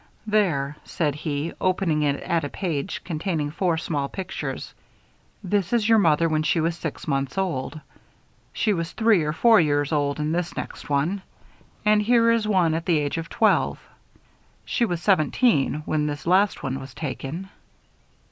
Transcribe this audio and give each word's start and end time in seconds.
"There," 0.25 0.77
said 0.83 1.13
he, 1.13 1.53
opening 1.61 2.01
it 2.01 2.15
at 2.23 2.43
a 2.43 2.49
page 2.49 3.03
containing 3.03 3.51
four 3.51 3.77
small 3.77 4.09
pictures. 4.09 4.73
"This 5.43 5.73
is 5.73 5.87
your 5.87 5.99
mother 5.99 6.27
when 6.27 6.41
she 6.41 6.59
was 6.59 6.75
six 6.75 7.07
months 7.07 7.37
old. 7.37 7.79
She 8.51 8.73
was 8.73 8.93
three 8.93 9.21
or 9.21 9.31
four 9.31 9.59
years 9.61 9.91
old 9.91 10.19
in 10.19 10.31
this 10.31 10.57
next 10.57 10.89
one, 10.89 11.21
and 11.85 12.01
here 12.01 12.31
is 12.31 12.47
one 12.47 12.73
at 12.73 12.87
the 12.87 12.97
age 12.97 13.19
of 13.19 13.29
twelve. 13.29 13.79
She 14.65 14.85
was 14.85 15.03
seventeen 15.03 15.83
when 15.85 16.07
this 16.07 16.25
last 16.25 16.63
one 16.63 16.79
was 16.79 16.95
taken." 16.95 17.49